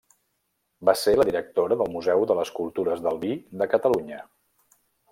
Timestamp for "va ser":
0.89-1.13